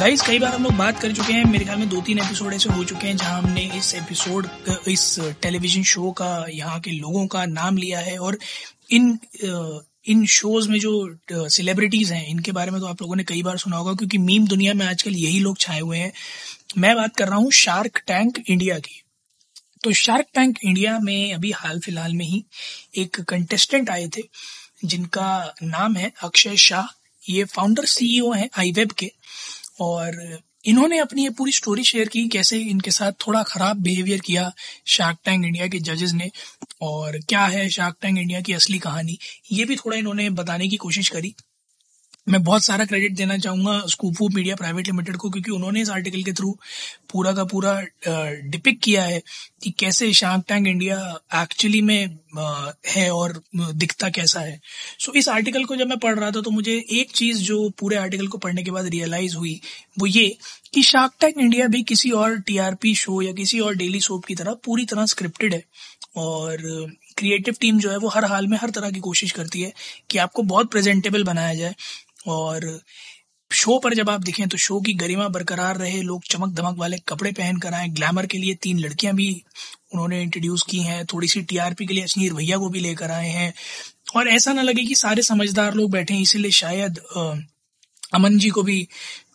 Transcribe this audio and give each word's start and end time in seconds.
Guys 0.00 0.20
कई 0.22 0.38
बार 0.38 0.54
हम 0.54 0.62
लोग 0.64 0.72
बात 0.72 1.00
कर 1.00 1.12
चुके 1.12 1.32
हैं। 1.32 1.44
मेरे 1.44 1.64
ख्याल 1.64 1.78
में 1.78 1.88
दो 1.88 2.00
तीन 2.00 2.18
एपिसोड 2.18 2.52
ऐसे 2.54 2.68
हो 2.72 2.84
चुके 2.84 3.06
हैं 3.06 3.16
जहाँ 3.16 3.38
हमने 3.38 3.62
इस 3.78 3.94
एपिसोड 3.94 4.46
इस 4.88 5.02
टेलीविज़न 5.42 5.82
शो 5.82 6.10
का, 6.12 6.46
यहाँ 6.50 6.78
के 6.80 6.90
लोगों 6.90 7.26
का 7.26 7.44
नाम 7.46 7.76
लिया 7.76 7.98
है 8.00 8.16
और 8.18 8.38
इन 8.90 9.18
इन 10.08 10.24
शोज़ 10.26 10.68
में 10.68 10.78
जो 10.80 11.48
सेलिब्रिटीज 11.48 12.12
हैं, 12.12 12.26
इनके 12.28 12.52
बारे 12.52 12.70
में 12.70 12.80
तो 12.80 12.86
आप 12.86 13.02
लोगों 13.02 13.16
ने 13.16 13.24
कई 13.24 13.42
बार 13.42 13.58
सुना 13.58 13.76
होगा 13.76 13.92
क्योंकि 13.94 14.18
मीम 14.20 14.46
दुनिया 14.48 14.74
में 14.74 14.86
आजकल 14.86 15.16
यही 15.16 15.40
लोग 15.40 15.58
छाए 15.58 15.80
हुए 15.80 15.98
हैं। 15.98 16.12
मैं 16.78 16.94
बात 16.96 17.16
कर 17.16 17.28
रहा 17.28 17.38
हूँ 17.38 17.50
शार्क 17.54 18.02
टैंक 18.06 18.38
इंडिया 18.40 18.78
की। 18.78 19.02
तो 19.84 19.92
शार्क 19.96 20.26
टैंक 20.34 20.58
इंडिया 20.64 20.98
में 21.00 21.34
अभी 21.34 21.50
हाल 21.52 21.80
फ़िलहाल 21.80 22.14
में 22.14 22.24
ही 22.26 22.44
एक 22.98 23.20
कंटेस्टेंट 23.20 23.90
आए 23.90 24.08
थे, 24.16 24.22
जिनका 24.84 25.54
नाम 25.62 25.96
है 25.96 26.12
अक्षय 26.22 26.56
शाह। 26.58 26.88
ये 27.22 27.44
फाउंडर 27.46 27.84
सीईओ 27.86 28.30
हैं 28.32 28.48
आईवेब 28.58 28.92
के। 28.92 29.10
और 29.80 30.38
इन्होंने 30.64 30.98
अपनी 30.98 31.22
ये 31.22 31.30
पूरी 31.30 31.52
स्टोरी 31.52 31.84
शेयर 31.84 32.08
की 32.08 32.28
कैसे 32.28 32.58
इनके 32.58 32.90
साथ 32.90 33.12
थोड़ा 33.12 33.42
खराब 33.42 33.76
बिहेवियर 33.76 34.20
किया 34.20 34.52
शार्क 34.86 35.18
टैंक 35.24 35.44
इंडिया 35.44 35.66
के 35.66 35.78
जजेस 35.78 36.12
ने 36.12 36.30
और 36.82 37.18
क्या 37.28 37.44
है 37.46 37.68
शार्क 37.68 37.96
टैंक 38.02 38.18
इंडिया 38.18 38.40
की 38.40 38.52
असली 38.52 38.78
कहानी, 38.78 39.18
ये 39.52 39.64
भी 39.64 39.76
थोड़ा 39.76 39.96
इन्होंने 39.96 40.30
बताने 40.30 40.68
की 40.68 40.76
कोशिश 40.76 41.08
करी। 41.08 41.34
मैं 42.30 42.42
बहुत 42.44 42.64
सारा 42.64 42.84
क्रेडिट 42.84 43.14
देना 43.16 43.36
चाहूँगा 43.38 43.78
स्कूपू 43.86 44.28
मीडिया 44.28 44.56
प्राइवेट 44.56 44.86
लिमिटेड 44.86 45.16
को 45.16 45.30
क्योंकि 45.30 45.50
उन्होंने 45.50 45.80
इस 45.82 45.90
आर्टिकल 45.90 46.22
के 46.22 46.32
थ्रू 46.32 46.56
पूरा 47.10 47.32
का 47.32 47.44
पूरा 47.44 47.72
डिपिक 48.50 48.80
किया 48.80 49.02
है 49.02 49.20
कि 49.62 49.70
कैसे 49.70 50.12
शार्क 50.12 50.44
टैंक 50.48 50.66
इंडिया 50.66 50.98
एक्चुअली 51.34 51.80
में 51.82 52.18
है 52.88 53.10
और 53.10 53.40
दिखता 53.52 54.08
कैसा 54.08 54.40
है। 54.40 54.60
सो 54.98 55.10
so, 55.12 55.18
इस 55.18 55.28
आर्टिकल 55.28 55.64
को 55.64 55.76
जब 55.76 55.88
मैं 55.88 55.98
पढ़ 55.98 56.18
रहा 56.18 56.30
था 56.30 56.40
तो 56.40 56.50
मुझे 56.50 56.72
एक 56.92 57.10
चीज़ 57.10 57.42
जो 57.42 57.68
पूरे 57.70 57.96
आर्टिकल 57.96 58.26
को 58.26 58.38
पढ़ने 58.38 58.62
के 58.62 58.70
बाद 58.70 58.86
रियलाइज़ 58.86 59.36
हुई 59.36 59.60
वो 59.98 60.06
ये 60.06 60.28
कि 60.74 60.82
शार्क 60.82 61.12
टैंक 61.20 61.38
इंडिया 61.38 61.66
भी 61.66 61.82
किसी 61.82 62.10
और 62.10 62.38
टीआरपी 62.40 62.94
शो 62.94 63.22
या 63.22 63.32
किसी 63.32 63.60
और 63.60 63.74
डेली 63.76 64.00
सोप 64.00 64.24
की 64.24 64.34
तरह 64.34 64.54
पूरी 64.64 64.84
तरह 64.84 65.06
स्क्रिप्टेड 65.06 65.54
है 65.54 65.62
और 66.16 66.58
क्रिएटिव 67.16 67.54
टीम 67.60 67.78
जो 67.78 67.90
है 67.90 67.96
वो 67.96 68.08
हर 68.08 68.24
हाल 68.24 68.46
में 68.46 68.56
हर 68.58 68.70
तरह 68.70 68.90
की 68.90 69.00
कोशिश 69.00 69.32
करती 69.32 69.62
है 69.62 69.72
कि 70.10 70.18
आपको 70.18 70.42
बहुत 70.42 70.70
प्रेजेंटेबल 70.70 71.24
बनाया 71.24 71.54
जाए। 71.54 71.74
और 72.26 72.80
शो 73.50 73.78
पर 73.78 73.94
जब 73.94 74.10
आप 74.10 74.20
दिखें 74.20 74.48
तो 74.48 74.56
शो 74.58 74.80
की 74.80 74.92
गरिमा 74.94 75.28
बरकरार 75.28 75.76
रहे, 75.76 76.00
लोग 76.02 76.24
चमक 76.24 76.52
धमक 76.54 76.76
वाले 76.78 76.98
कपड़े 77.08 77.30
पहन 77.32 77.56
कर 77.58 77.74
आए, 77.74 77.88
ग्लैमर 77.88 78.26
के 78.26 78.38
लिए 78.38 78.54
तीन 78.54 78.78
लड़कियाँ 78.78 79.14
भी 79.14 79.30
उन्होंने 79.92 80.20
इंट्रोड्यूस 80.22 80.62
की 80.62 80.78
हैं 80.80 81.04
थोड़ी 81.06 81.28
सी 81.28 81.42
टीआरपी 81.42 81.86
के 81.86 81.94
लिए 81.94 82.02
अश्नीर 82.04 82.34
भैया 82.34 82.58
को 82.58 82.68
भी 82.68 82.80
लेकर 82.80 83.10
आए 83.10 83.28
हैं। 83.28 83.52
और 84.16 84.28
ऐसा 84.28 84.52
ना 84.52 84.62
लगे 84.62 84.84
कि 84.84 84.94
सारे 84.94 85.22
समझदार 85.22 85.74
लोग 85.74 85.90
बैठे 85.90 86.14
हैं, 86.14 86.20
इसीलिए 86.20 86.50
शायद 86.50 86.98
अमन 88.14 88.38
जी 88.38 88.48
को 88.50 88.62
भी 88.62 88.86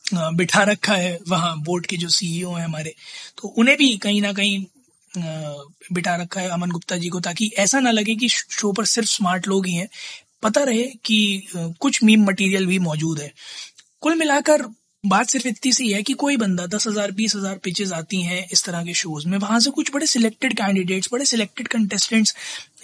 बिठा 0.09 0.63
रखा 0.63 0.94
है 0.95 1.17
वहाँ 1.28 1.56
बोर्ड 1.63 1.86
के 1.86 1.97
जो 1.97 2.09
सीईओ 2.09 2.53
हैं 2.53 2.66
हमारे। 2.66 2.94
तो 3.38 3.47
उन्हें 3.50 3.78
भी 3.78 3.95
कहीं 3.97 4.22
ना 4.22 4.33
कहीं 4.33 4.66
बिठा 5.94 6.16
रखा 6.16 6.41
है 6.41 6.50
अमन 6.50 6.72
गुप्ता 6.72 6.97
जी 6.97 7.09
को, 7.09 7.19
ताकि 7.19 7.52
ऐसा 7.58 7.80
ना 7.80 7.91
लगे 7.91 8.16
कि 8.16 8.30
शो 8.30 8.72
पर 8.72 8.86
सिर्फ़ 8.86 9.09
स्मार्ट 9.09 9.47
लोग 9.47 9.67
ही 9.67 9.75
हैं 9.75 9.88
पता 10.45 10.63
रहे 10.63 10.83
कि 11.06 11.47
कुछ 11.56 12.03
मीम 12.03 12.25
मटेरियल 12.25 12.66
भी 12.66 12.79
मौजूद 12.79 13.19
है। 13.19 13.31
कुल 14.01 14.16
मिलाकर 14.16 14.66
बात 15.03 15.29
सिर्फ़ 15.29 15.47
इतनी 15.47 15.72
सी 15.73 15.91
है 15.91 16.01
कि 16.03 16.13
कोई 16.13 16.38
बंदा 16.38 16.66
दस 16.67 16.88
हज़ार, 16.88 17.11
बीस 17.11 17.35
हज़ार 17.35 17.57
पिचेस 17.63 17.91
आती 17.91 18.22
हैं 18.22 18.47
इस 18.53 18.63
तरह 18.66 18.83
के 18.83 18.94
शोज़ 18.94 19.28
में, 19.28 19.38
वहाँ 19.38 19.59
से 19.59 19.72
कुछ 19.72 19.91
बड़े 19.94 20.06
सिलेक्टेड 20.07 20.53
कैंडिडेट्स 20.57 21.09
बड़े 21.11 21.25
सिलेक्टेड 21.25 21.67
कंटेस्टेंट्स 21.67 22.35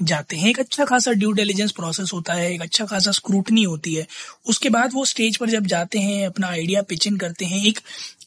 जाते 0.01 0.38
हैं। 0.38 0.49
एक 0.49 0.59
अच्छा 0.59 0.85
खासा 0.85 1.11
ड्यू 1.13 1.31
डिलीजेंस 1.31 1.72
प्रोसेस 1.72 2.11
होता 2.13 2.33
है, 2.33 2.53
एक 2.53 2.61
अच्छा 2.61 2.85
खासा 2.85 3.11
स्क्रूटनी 3.11 3.63
होती 3.63 3.93
है। 3.95 4.05
उसके 4.45 4.69
बाद 4.69 4.93
वो 4.93 5.05
स्टेज 5.05 5.38
पर 5.38 5.49
जब 5.49 5.67
जाते 5.67 5.99
हैं, 5.99 6.25
अपना 6.28 6.47
आइडिया 6.47 6.81
पिचिंग 6.83 7.19
करते 7.19 7.45
हैं, 7.45 7.66
एक 7.66 7.79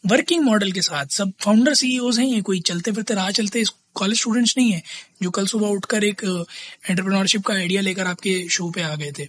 वर्किंग 0.06 0.42
मॉडल 0.44 0.72
के 0.72 0.82
साथ 0.82 1.06
सब 1.06 1.32
फाउंडर 1.40 1.74
सीईओज 1.74 2.18
हैं 2.18 2.26
ये 2.26 2.40
कोई 2.40 2.60
चलते 2.60 2.92
फिरते 2.92 3.14
राह 3.14 3.30
चलते 3.30 3.64
कॉलेज 3.94 4.18
स्टूडेंट्स 4.20 4.54
नहीं 4.58 4.72
है 4.72 4.82
जो 5.22 5.30
कल 5.30 5.46
सुबह 5.46 5.66
उठकर 5.66 6.04
एक 6.04 6.22
एंटरप्रेन्योरशिप 6.90 7.42
का 7.42 7.54
आइडिया 7.54 7.80
लेकर 7.80 8.06
आपके 8.06 8.48
शो 8.48 8.70
पे 8.70 8.82
आ 8.82 8.94
गए 8.94 9.12
थे। 9.18 9.22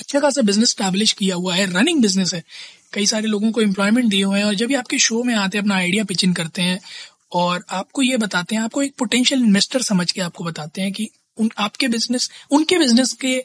अच्छा 0.00 0.20
खासा 0.20 0.42
बिज़नेस 0.42 0.70
स्टैब्लिश 0.70 1.12
किया 1.12 1.36
हुआ 1.36 1.54
है 1.54 1.66
रनिंग 1.72 2.02
बिज़नेस 2.02 2.34
है। 2.34 2.42
कई 2.92 3.06
सारे 3.06 3.26
लोगों 3.26 3.52
को 3.52 3.60
एम्प्लॉयमेंट 3.60 4.06
दिए 4.06 4.24
हुए 4.24 4.38
हैं 4.38 4.46
और 4.46 4.54
जब 4.54 4.66
भी 4.66 4.74
आपके 4.74 4.98
शो 4.98 5.22
में 5.22 5.34
आते 5.34 5.58
हैं 5.58 5.62
अपना 5.62 5.74
आइडिया 5.74 6.04
पिचिंग 6.04 6.34
करते 6.34 6.62
हैं 6.62 6.80
और 7.32 7.64
आपको 7.70 8.02
ये 8.02 8.16
बताते 8.16 8.54
हैं 8.54 8.62
आपको 8.62 8.82
एक 8.82 8.94
पोटेंशियल 8.98 9.42
इन्वेस्टर 9.42 9.82
समझ 9.82 10.12
के 10.12 10.20
आपको 10.20 10.44
बताते 10.44 10.82
हैं 10.82 10.92
कि 10.92 11.08
उन 11.38 11.50
आपके 11.58 11.88
बिज़नेस 11.88 12.30
उनके 12.50 12.78
बिज़नेस 12.78 13.12
के 13.12 13.42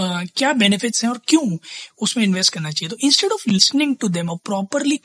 Uh, 0.00 0.26
क्या 0.36 0.52
बेनिफिट्स 0.52 1.02
हैं 1.04 1.10
और 1.10 1.20
क्यों 1.28 1.58
उसमें 2.02 2.24
इन्वेस्ट 2.24 2.52
करना 2.52 2.70
चाहिए। 2.70 2.88
तो 2.90 2.96
instead 3.00 3.32
of 3.32 3.50
listening 3.50 3.96
to 3.96 4.08
them 4.08 4.30
और 4.30 4.36
प्रॉपरली 4.36 4.96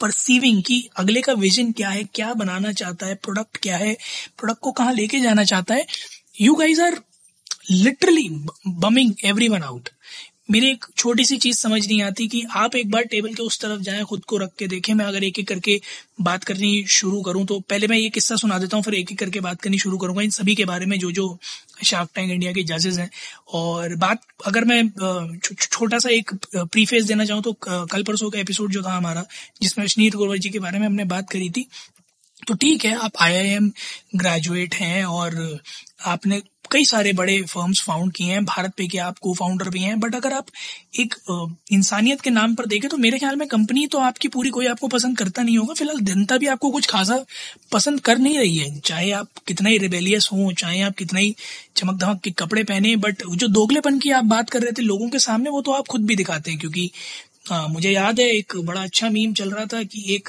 परसीविंग 0.00 0.62
कि 0.62 0.88
अगले 0.96 1.20
का 1.20 1.32
विजन 1.32 1.72
क्या 1.72 1.88
है, 1.88 2.04
क्या 2.04 2.32
बनाना 2.34 2.72
चाहता 2.72 3.06
है 3.06 3.14
प्रोडक्ट 3.14 3.56
क्या 3.56 3.76
है 3.76 3.96
प्रोडक्ट 4.38 4.60
को 4.60 4.72
कहा 4.72 4.90
लेके 4.92 5.20
जाना 5.20 5.44
चाहता 5.44 5.74
है। 5.74 5.86
You 6.40 6.54
guys 6.54 6.82
are 6.82 7.00
literally 7.70 8.28
bumming 8.66 9.14
everyone 9.48 9.62
out 9.62 9.88
मेरी 10.48 10.68
एक 10.70 10.84
छोटी 10.96 11.24
सी 11.24 11.36
चीज़ 11.36 11.56
समझ 11.58 11.86
नहीं 11.86 12.00
आती 12.02 12.26
कि 12.28 12.42
आप 12.56 12.76
एक 12.76 12.90
बार 12.90 13.02
टेबल 13.04 13.34
के 13.34 13.42
उस 13.42 13.58
तरफ़ 13.60 13.80
जाएँ, 13.82 14.04
खुद 14.04 14.24
को 14.24 14.36
रख 14.38 14.52
के 14.58 14.66
देखें। 14.68 14.92
मैं 14.94 15.04
अगर 15.04 15.24
एक 15.24 15.38
एक 15.38 15.48
करके 15.48 15.80
बात 16.20 16.44
करनी 16.44 16.84
शुरू 16.88 17.20
करूँ 17.22 17.44
तो 17.46 17.58
पहले 17.60 17.86
मैं 17.86 17.98
ये 17.98 18.08
किस्सा 18.10 18.36
सुना 18.36 18.58
देता 18.58 18.76
हूँ, 18.76 18.84
फिर 18.84 18.94
एक 18.94 19.12
एक 19.12 19.18
करके 19.18 19.40
बात 19.40 19.60
करनी 19.60 19.78
शुरू 19.78 19.98
करूँगा। 19.98 20.22
इन 20.22 20.30
सभी 20.30 20.54
के 20.54 20.64
बारे 20.64 20.86
में 20.86 20.98
जो 20.98 21.10
जो 21.12 21.38
शार्क 21.84 22.10
टैंक 22.14 22.30
इंडिया 22.30 22.52
के 22.52 22.62
जजेस 22.64 22.98
हैं। 22.98 23.10
और 23.54 23.94
बात, 23.96 24.20
अगर 24.46 24.64
मैं 24.64 25.38
छोटा 25.52 25.98
सा 25.98 26.10
एक 26.10 26.34
प्रीफेस 26.56 27.04
देना 27.04 27.24
चाहूँ 27.24 27.42
तो 27.42 27.52
कल 27.62 28.02
परसों 28.02 28.30
का 28.30 28.38
एपिसोड 28.40 28.72
जो 28.72 28.82
था 28.82 28.96
हमारा, 28.96 29.24
जिसमें 29.62 29.84
अश्नीत 29.84 30.14
गोवर 30.16 30.38
जी 30.38 30.50
के 30.50 30.58
बारे 30.58 30.78
में 30.78 30.86
हमने 30.86 31.04
बात 31.06 31.30
करी 31.30 31.50
थी। 31.50 31.68
तो 32.48 32.54
ठीक 32.54 32.84
है, 32.84 32.94
आप 32.94 33.12
आईआईएम 33.20 33.70
ग्रेजुएट 34.16 34.74
हैं 34.74 35.04
और 35.06 35.58
आपने 36.06 36.40
कई 36.72 36.84
सारे 36.84 37.12
बड़े 37.12 37.40
फर्म्स 37.42 37.82
फाउंड 37.82 38.12
किए 38.12 38.26
हैं 38.26 38.44
भारत 38.44 38.72
पे 38.76 38.86
के 38.88 38.98
आप 38.98 39.18
को 39.18 39.34
फाउंडर 39.34 39.68
भी 39.68 39.80
हैं 39.80 39.98
बट 40.00 40.14
अगर 40.14 40.32
आप 40.32 40.46
एक 41.00 41.14
इंसानियत 41.72 42.20
के 42.20 42.30
नाम 42.30 42.54
पर 42.54 42.66
देखें 42.66 42.88
तो 42.90 42.96
मेरे 42.96 43.18
ख्याल 43.18 43.36
में 43.36 43.46
कंपनी 43.48 43.86
तो 43.86 43.98
आपकी 43.98 44.28
पूरी 44.28 44.50
कोई 44.50 44.66
आपको 44.66 44.88
पसंद 44.88 45.18
करता 45.18 45.42
नहीं 45.42 45.56
होगा। 45.58 45.74
फ़िलहाल 45.74 46.00
जनता 46.02 46.36
भी 46.38 46.46
आपको 46.46 46.70
कुछ 46.70 46.86
खासा 46.86 47.18
पसंद 47.72 48.00
कर 48.00 48.18
नहीं 48.18 48.38
रही 48.38 48.56
है। 48.56 48.78
चाहे 48.80 49.10
आप 49.12 49.28
कितना 49.46 49.68
ही 49.68 49.78
रिबेलियस 49.78 50.28
हो 50.32 50.52
चाहे 50.52 50.80
आप 50.82 50.96
कितना 50.96 51.20
ही 51.20 51.34
चमक 51.76 52.00
धमक 52.00 52.20
के 52.24 52.30
कपड़े 52.38 52.64
पहने 52.64 52.94
बट 52.96 53.22
जो 53.30 53.48
दोगलेपन 53.48 53.98
की 53.98 54.10
आप 54.10 54.24
बात 54.24 54.50
कर 54.50 54.62
रहे 54.62 54.72
थे 54.72 54.82
लोगों 54.82 55.08
के 55.08 55.18
सामने 55.18 55.50
वो 55.50 55.62
तो 55.62 55.72
आप 55.72 55.86
खुद 55.86 56.06
भी 56.06 56.16
दिखाते 56.16 56.50
हैं 56.50 56.60
क्योंकि 56.60 56.90
आ, 57.52 57.66
मुझे 57.66 57.90
याद 57.90 58.20
है 58.20 58.26
एक 58.26 58.56
बड़ा 58.56 58.82
अच्छा 58.82 59.10
मीम 59.10 59.32
चल 59.32 59.50
रहा 59.50 59.64
था 59.64 59.82
कि 59.82 60.04
एक 60.14 60.28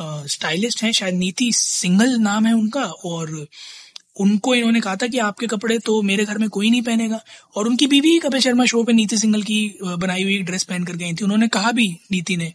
स्टाइलिस्ट 0.00 0.82
हैं 0.82 0.92
शायद 0.92 1.14
नीति 1.14 1.50
सिंगल 1.52 2.16
नाम 2.18 2.46
है 2.46 2.52
उनका 2.54 2.82
और 2.82 3.46
उनको 4.16 4.54
इन्होंने 4.54 4.80
कहा 4.80 4.96
था 4.96 5.06
कि 5.06 5.18
आपके 5.20 5.46
कपड़े 5.46 5.78
तो 5.78 6.00
मेरे 6.02 6.24
घर 6.24 6.38
में 6.38 6.48
कोई 6.48 6.70
नहीं 6.70 6.82
पहनेगा। 6.82 7.20
और 7.56 7.68
उनकी 7.68 7.86
बीवी 7.86 8.18
कपिल 8.18 8.40
शर्मा 8.40 8.64
शो 8.64 8.82
पे 8.84 8.92
नीति 8.92 9.18
सिंगल 9.18 9.42
की 9.42 9.78
बनाई 9.82 10.22
हुई 10.22 10.38
ड्रेस 10.42 10.64
पहन 10.64 10.84
कर 10.84 10.96
गई 10.96 11.12
थी। 11.12 11.24
उन्होंने 11.24 11.48
कहा 11.48 11.72
भी 11.72 11.88
नीति 12.12 12.36
ने 12.36 12.52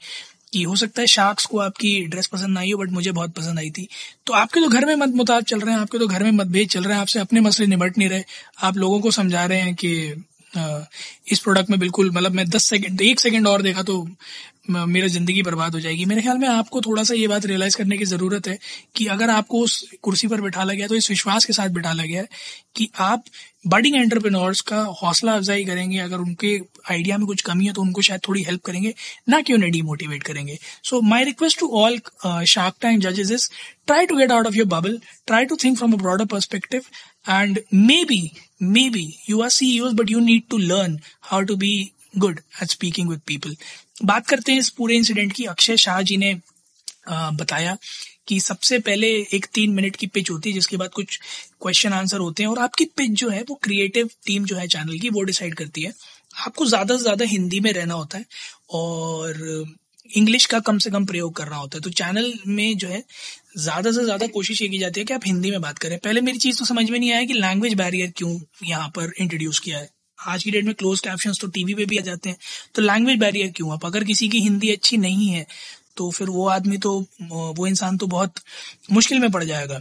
कि 0.53 0.61
हो 0.63 0.75
सकता 0.75 1.01
है 1.01 1.07
शार्क्स 1.07 1.45
को 1.45 1.57
आपकी 1.59 1.99
ड्रेस 2.03 2.27
पसंद 2.27 2.57
आई 2.57 2.71
हो, 2.71 2.77
बट 2.79 2.91
मुझे 2.91 3.11
बहुत 3.11 3.33
पसंद 3.33 3.59
आई 3.59 3.69
थी। 3.69 3.87
तो 4.27 4.33
आपके 4.33 4.59
तो 4.59 4.67
घर 4.67 4.85
में 4.85 4.95
मत 4.95 5.15
मुताब 5.15 5.43
चल 5.43 5.59
रहे 5.59 5.73
हैं, 5.73 5.81
आपके 5.81 5.99
तो 5.99 6.07
घर 6.07 6.23
में 6.23 6.31
मतभेद 6.33 6.69
चल 6.69 6.83
रहे 6.83 6.93
हैं, 6.93 7.01
आपसे 7.01 7.19
अपने 7.19 7.39
मसले 7.41 7.65
निबट 7.67 7.97
नहीं 7.97 8.09
रहे। 8.09 8.23
आप 8.61 8.77
लोगों 8.77 8.99
को 8.99 9.11
समझा 9.11 9.45
रहे 9.45 9.59
हैं 9.59 9.75
कि 9.75 10.23
इस 11.31 11.39
प्रोडक्ट 11.39 11.69
में 11.69 11.79
बिल्कुल 11.79 12.11
मतलब 12.11 12.31
मैं 12.31 12.47
दस 12.49 12.65
सेकंड, 12.65 13.01
एक 13.01 13.19
सेकंड 13.19 13.47
और 13.47 13.61
देखा 13.61 13.83
तो 13.83 14.07
मेरा 14.69 15.07
ज़िंदगी 15.07 15.41
बर्बाद 15.43 15.73
हो 15.73 15.79
जाएगी। 15.79 16.05
मेरे 16.05 16.21
ख्याल 16.21 16.37
में 16.37 16.47
आपको 16.47 16.81
थोड़ा 16.81 17.03
सा 17.03 17.13
ये 17.13 17.27
बात 17.27 17.45
रियलाइज़ 17.45 17.77
करने 17.77 17.97
की 17.97 18.05
ज़रूरत 18.05 18.47
है 18.47 18.57
कि 18.95 19.05
अगर 19.07 19.29
आपको 19.31 19.59
उस 19.63 19.83
कुर्सी 20.03 20.27
पर 20.27 20.41
बैठाला 20.41 20.73
गया 20.73 20.87
तो 20.87 20.95
इस 20.95 21.09
विश्वास 21.09 21.45
के 21.45 21.53
साथ 21.53 21.69
बैठाला 21.71 22.03
गया 22.03 22.21
है 22.21 22.27
कि 22.75 22.89
आप 23.01 23.23
बडिंग 23.67 23.95
एंटरप्रेन्योर्स 23.95 24.61
का 24.61 24.81
हौसला 25.01 25.33
अफजाई 25.35 25.63
करेंगे। 25.65 25.97
अगर 25.99 26.17
उनके 26.17 26.55
आइडिया 26.91 27.17
में 27.17 27.25
कुछ 27.27 27.41
कमी 27.41 27.65
है 27.65 27.73
तो 27.73 27.81
उनको 27.81 28.01
शायद 28.01 28.21
थोड़ी 28.27 28.43
हेल्प 28.43 28.61
करेंगे, 28.65 28.93
ना 29.29 29.41
कि 29.41 29.53
उन्हें 29.53 29.71
डीमोटिवेट 29.71 30.23
करेंगे। 30.23 30.57
So 30.83 31.01
my 31.03 31.23
request 31.23 31.59
to 31.59 31.67
all 31.77 31.99
shark 32.45 32.75
tank 32.81 33.01
जजेस 33.01 33.31
is 33.31 33.49
try 33.87 34.05
to 34.05 34.15
get 34.15 34.31
out 34.31 34.47
of 34.47 34.55
your 34.55 34.67
bubble 34.67 34.99
try 35.27 35.45
to 35.45 35.55
think 35.63 35.77
from 35.77 35.93
a 35.93 35.97
broader 35.97 36.25
perspective 36.27 36.81
and 37.29 37.59
maybe 38.05 38.21
maybe 38.89 39.13
you 39.29 39.41
are 39.41 39.49
C 39.49 39.79
but 39.93 40.11
you 40.11 40.19
need 40.21 40.43
to 40.49 40.57
learn 40.57 40.99
how 41.23 41.41
to 41.41 41.55
be 41.55 41.73
good 42.17 42.39
at 42.61 42.69
speaking 42.69 43.09
with 43.09 43.19
people 43.27 43.55
बात 44.03 44.27
करते 44.27 44.51
हैं 44.51 44.59
इस 44.59 44.69
पूरे 44.71 44.95
incident 44.95 45.33
की। 45.33 45.45
अक्षय 45.45 45.77
शाह 45.77 46.01
जी 46.01 46.17
ने 46.17 46.33
बताया 47.09 47.77
कि 48.27 48.39
सबसे 48.39 48.77
पहले 48.79 49.07
एक 49.33 49.45
तीन 49.53 49.73
मिनट 49.73 49.95
की 49.95 50.07
पिच 50.07 50.29
होती 50.29 50.49
है, 50.49 50.53
जिसके 50.53 50.77
बाद 50.77 50.89
कुछ 50.91 51.19
क्वेश्चन 51.61 51.93
आंसर 51.93 52.19
होते 52.19 52.43
हैं 52.43 52.49
और 52.49 52.59
आपकी 52.59 52.85
पिच 52.87 53.11
जो 53.11 53.29
है, 53.29 53.41
वो 53.41 53.55
क्रिएटिव 53.63 54.09
टीम 54.25 54.45
जो 54.45 54.55
है 54.55 54.67
चैनल 54.67 54.99
की, 54.99 55.09
वो 55.09 55.21
डिसाइड 55.23 55.55
करती 55.55 55.81
है। 55.81 55.93
आपको 56.37 56.65
ज़्यादा 56.65 56.97
से 56.97 57.01
ज़्यादा 57.01 57.25
हिंदी 57.25 57.59
में 57.59 57.71
रहना 57.73 57.93
होता 57.93 58.17
है 58.17 58.25
और 58.71 59.75
इंग्लिश 60.09 60.45
का 60.45 60.59
कम 60.59 60.77
से 60.77 60.89
कम 60.89 61.05
प्रयोग 61.05 61.35
करना 61.35 61.55
होता 61.55 61.77
है। 61.77 61.81
तो 61.81 61.89
चैनल 61.91 62.33
में 62.47 62.77
जो 62.77 62.87
है, 62.87 63.03
ज़्यादा 63.57 63.91
से 63.91 64.03
ज़्यादा 64.03 64.27
कोशिश 64.27 64.61
ये 64.61 64.67
की 64.67 64.77
जाती 64.77 64.99
है 64.99 65.05
कि 65.05 65.13
आप 65.13 65.25
हिंदी 65.25 65.51
में 65.51 65.61
बात 65.61 65.77
करें। 65.77 65.97
पहले 65.99 66.21
मेरी 66.21 66.37
चीज़ 66.37 66.59
तो 66.59 66.65
समझ 66.65 66.89
में 66.89 66.99
नहीं 66.99 67.11
आया 67.11 67.23
कि 67.23 67.33
लैंग्वेज 67.33 67.73
बैरियर 67.73 68.13
क्यों 68.17 68.39
यहाँ 68.65 68.89
पर 68.89 69.13
इंट्रोड्यूस 69.19 69.59
किया 69.59 69.77
है। 69.77 69.89
आज 70.19 70.43
की 70.43 70.51
डेट 70.51 70.65
में 70.65 70.73
क्लोज 70.75 70.99
कैप्शन 70.99 71.33
तो 71.41 71.47
टीवी 71.49 71.73
पे 71.75 71.85
भी 71.85 71.97
आ 71.97 72.01
जाते 72.03 72.29
हैं। 72.29 72.37
तो 72.75 72.81
लैंग्वेज 72.81 73.19
बैरियर 73.19 73.51
क्यों? 73.51 73.71
आप 73.73 73.85
अगर 73.85 74.03
किसी 74.03 74.29
की 74.29 74.39
हिंदी 74.41 74.71
अच्छी 74.71 74.97
नहीं 74.99 75.27
है 75.27 75.45
तो 75.97 76.09
फिर 76.11 76.29
वो 76.29 76.47
आदमी 76.49 76.77
तो 76.77 76.99
वो 77.21 77.67
इंसान 77.67 77.97
तो 77.97 78.07
बहुत 78.07 78.39
मुश्किल 78.91 79.19
में 79.19 79.31
पड़ 79.31 79.43
जाएगा। 79.43 79.79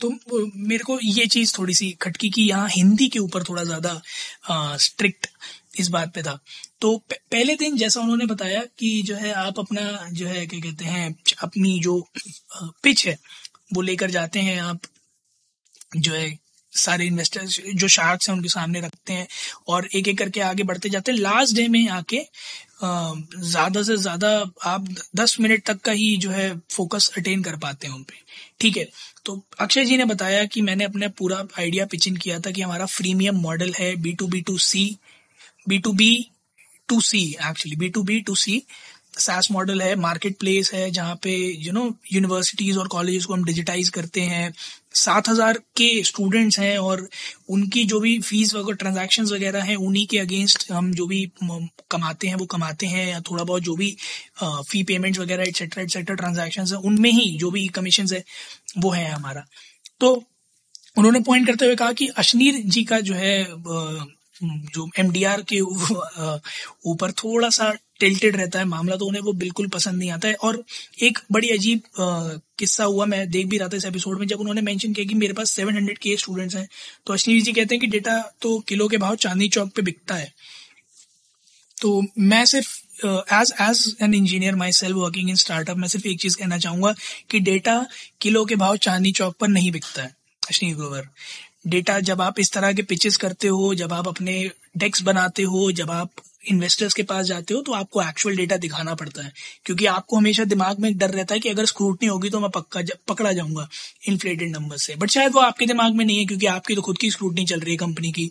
तो 0.00 0.10
मेरे 0.30 0.84
को 0.84 0.98
ये 1.00 1.26
चीज़ 1.26 1.52
थोड़ी 1.58 1.74
सी 1.74 1.90
खटकी 2.02 2.30
की 2.30 2.46
यहाँ 2.48 2.68
हिंदी 2.70 3.08
के 3.08 3.18
ऊपर 3.18 3.42
थोड़ा 3.44 3.64
ज़्यादा 3.64 4.76
स्ट्रिक्ट 4.78 5.26
इस 5.78 5.88
बात 5.88 6.12
पे 6.14 6.22
था। 6.22 6.38
तो 6.80 6.96
पहले 7.10 7.54
दिन 7.56 7.76
जैसा 7.76 8.00
उन्होंने 8.00 8.26
बताया 8.26 8.60
कि 8.78 9.02
जो 9.02 9.14
है 9.16 9.32
आप 9.34 9.58
अपना 9.58 10.08
जो 10.12 10.26
है, 10.26 10.46
क्या 10.46 10.60
कहते 10.60 10.84
हैं, 10.84 11.14
अपनी 11.42 11.78
जो 11.80 12.00
पिच 12.82 13.06
है, 13.06 13.16
वो 13.72 13.82
लेकर 13.82 14.10
जाते 14.10 14.40
हैं 14.40 14.60
आप, 14.60 14.80
जो 15.96 16.12
है 16.12 16.28
सारे 16.76 17.06
इन्वेस्टर्स 17.06 17.60
जो 17.74 17.88
शार्क्स 17.88 18.28
हैं 18.28 18.36
उनके 18.36 18.48
सामने 18.48 18.80
रखते 18.80 19.12
हैं 19.12 19.26
और 19.68 19.88
एक 19.94 20.08
एक 20.08 20.18
करके 20.18 20.40
आगे 20.42 20.62
बढ़ते 20.62 20.88
जाते 20.88 21.12
हैं। 21.12 21.18
लास्ट 21.18 21.54
डे 21.56 21.66
में 21.68 21.88
आके 21.90 22.20
ज़्यादा 22.82 23.82
से 23.82 23.96
ज़्यादा 23.96 24.30
आप 24.66 24.88
दस 25.16 25.36
मिनट 25.40 25.64
तक 25.66 25.80
का 25.80 25.92
ही 25.92 26.16
जो 26.16 26.30
है 26.30 26.48
फोकस 26.70 27.10
अटेन 27.18 27.42
कर 27.42 27.56
पाते 27.58 27.86
हैं 27.86 27.94
उन 27.94 28.02
पे। 28.02 28.14
ठीक 28.60 28.76
है? 28.76 28.86
तो 29.24 29.42
अक्षय 29.60 29.84
जी 29.84 29.96
ने 29.96 30.04
बताया 30.04 30.44
कि 30.44 30.60
मैंने 30.62 30.84
अपना 30.84 31.08
पूरा 31.18 31.42
आइडिया 31.58 31.86
पिचिन 31.86 32.16
किया 32.16 32.38
था 32.40 32.50
कि 32.50 32.62
हमारा 32.62 32.86
फ्रीमियम 32.86 33.36
मॉडल 33.40 33.72
है 33.78 33.94
B 33.96 34.12
to 34.14 34.26
B 34.26 34.40
to 34.42 34.58
C 34.60 34.84
B 35.68 35.78
to 35.78 35.92
B 35.92 36.10
to 36.88 37.00
C 37.00 37.22
actually 37.42 37.76
B 37.76 37.88
to 37.88 38.02
B 38.02 38.20
to 38.20 38.34
C 38.36 38.62
SaaS 39.16 39.50
model 39.52 39.80
है 39.82 39.94
मार्केट 39.96 40.38
प्लेस 40.38 40.70
है, 40.74 40.90
जहाँ 40.90 41.14
पे 41.22 41.34
यू 41.64 41.72
नो 41.72 41.92
यूनिवर्सिटीज 42.12 42.76
और 42.78 42.88
कॉलेज 42.88 43.24
को 43.24 43.34
हम 43.34 43.44
डिजिटाइज 43.44 43.88
करते 43.88 44.20
हैं। 44.22 44.52
सात 44.94 45.28
हज़ार 45.28 45.58
के 45.76 46.02
स्टूडेंट्स 46.04 46.58
हैं 46.58 46.76
और 46.78 47.08
उनकी 47.50 47.84
जो 47.84 48.00
भी 48.00 48.18
फ़ीस 48.20 48.54
वगैरह 48.54 48.76
ट्रांजेक्शन 48.76 49.24
वगैरह 49.26 49.62
हैं, 49.62 49.76
उन्हीं 49.78 50.06
के 50.06 50.18
अगेंस्ट 50.18 50.70
हम 50.72 50.92
जो 50.92 51.06
भी 51.06 51.24
कमाते 51.40 52.28
हैं, 52.28 52.34
वो 52.34 52.46
कमाते 52.46 52.86
हैं 52.86 53.06
या 53.08 53.20
थोड़ा 53.30 53.44
बहुत 53.44 53.62
जो 53.62 53.76
भी 53.76 53.90
फ़ी 54.42 54.82
पेमेंट्स 54.82 55.18
वगैरह 55.18 55.42
एक्सेट्रा 55.44 55.82
एक्सेट्रा 55.82 56.14
ट्रांजेक्शन 56.16 56.66
है, 56.66 56.78
उनमें 56.78 57.10
ही 57.10 57.30
जो 57.38 57.50
भी 57.50 57.66
कमीशन 57.70 58.14
है, 58.14 58.24
वो 58.78 58.90
है 58.90 59.10
हमारा। 59.10 59.44
तो 60.00 60.14
उन्होंने 60.98 61.20
पॉइंट 61.20 61.46
करते 61.46 61.64
हुए 61.64 61.76
कहा 61.76 61.92
कि 61.92 62.06
अशनीर 62.18 62.62
जी 62.66 62.84
का 62.84 63.00
जो 63.00 63.14
है 63.14 63.44
जो 64.40 64.88
एमडीआर 64.98 65.42
के 65.48 65.60
ऊपर 65.60 67.12
थोड़ा 67.14 67.48
सा 67.50 67.72
टिल्टेड 68.00 68.36
रहता 68.36 68.58
है, 68.58 68.64
मामला 68.64 68.96
तो 68.96 69.06
उन्हें 69.06 69.22
वो 69.22 69.32
बिल्कुल 69.34 69.68
पसंद 69.68 69.98
नहीं 69.98 70.10
आता 70.10 70.28
है। 70.28 70.34
और 70.34 70.62
एक 71.02 71.18
बड़ी 71.32 71.48
अजीब 71.50 71.82
किस्सा 72.58 72.84
हुआ, 72.84 73.06
मैं 73.06 73.28
देख 73.30 73.46
भी 73.46 73.58
रहा 73.58 73.68
था 73.68 73.76
इस 73.76 73.84
एपिसोड 73.84 74.18
में, 74.20 74.26
जब 74.26 74.40
उन्होंने 74.40 74.60
मेंशन 74.62 74.92
किया 74.92 75.06
कि 75.06 75.14
मेरे 75.14 75.32
पास 75.32 75.50
700 75.50 75.98
के 75.98 76.16
स्टूडेंट्स 76.16 76.56
हैं। 76.56 76.68
तो 77.06 77.12
अश्नील 77.12 77.42
जी 77.42 77.52
कहते 77.52 77.74
हैं 77.74 77.80
कि 77.80 77.86
डेटा 77.88 78.18
तो 78.42 78.58
किलो 78.68 78.88
के 78.88 78.96
भाव 78.96 79.16
चांदनी 79.16 79.48
चौक 79.48 79.72
पे 79.76 79.82
बिकता 79.82 80.14
है। 80.14 80.32
तो 81.78 82.02
मैं 82.18 82.44
सिर्फ़ 82.46 82.68
as 83.06 83.52
as 83.60 83.96
an 84.02 84.14
engineer 84.14 84.54
myself 84.72 84.96
working 84.96 85.30
in 85.30 85.36
startup 85.36 85.76
मैं 85.76 85.88
सिर्फ़ 85.88 86.06
एक 86.08 86.20
चीज़ 86.20 86.36
कहना 86.36 86.58
चाहूँगा 86.58 86.94
कि 87.30 87.40
डेटा 87.40 87.84
किलो 88.20 88.44
के 88.44 88.56
भाव 88.56 88.76
चांदनी 88.76 89.12
चौक 89.12 89.36
पर 89.40 89.48
नहीं 89.48 89.70
बिकता 89.72 90.02
है 90.02 90.14
अश्नील 90.42 90.74
ग्रोवर 90.74 91.08
डेटा 91.66 91.98
जब 92.00 92.20
आप 92.20 92.38
इस 92.40 92.52
तरह 92.52 92.72
के 92.72 92.82
पिचेस 92.82 93.16
करते 93.16 93.48
हो, 93.48 93.74
जब 93.74 93.92
आप 93.92 94.08
अपने 94.08 94.50
डेक्स 94.76 95.02
बनाते 95.02 95.42
हो, 95.42 95.70
जब 95.72 95.90
आप 95.90 96.10
इन्वेस्टर्स 96.46 96.94
के 96.94 97.02
पास 97.04 97.26
जाते 97.26 97.54
हो 97.54 97.60
तो 97.62 97.72
आपको 97.72 98.02
एक्चुअल 98.02 98.36
डेटा 98.36 98.56
दिखाना 98.56 98.94
पड़ता 98.94 99.22
है। 99.22 99.32
क्योंकि 99.66 99.86
आपको 99.86 100.16
हमेशा 100.16 100.44
दिमाग 100.46 100.78
में 100.80 100.88
एक 100.90 100.98
डर 100.98 101.10
रहता 101.10 101.34
है 101.34 101.40
कि 101.40 101.48
अगर 101.48 101.66
स्क्रूटनी 101.66 102.08
होगी 102.08 102.30
तो 102.30 102.40
मैं 102.40 102.50
पक्का 102.50 102.82
पकड़ा 103.08 103.32
जाऊँगा 103.32 103.68
इन्फ्लेटेड 104.08 104.50
नंबर 104.50 104.76
से। 104.76 104.96
बट 104.96 105.10
शायद 105.10 105.32
वो 105.32 105.40
आपके 105.40 105.66
दिमाग 105.66 105.94
में 105.94 106.04
नहीं 106.04 106.18
है 106.18 106.24
क्योंकि 106.24 106.46
आपकी 106.46 106.74
तो 106.74 106.82
खुद 106.82 106.98
की 106.98 107.10
स्क्रूटनी 107.10 107.44
चल 107.46 107.60
रही 107.60 107.70
है 107.70 107.76
कंपनी 107.76 108.12
की 108.12 108.30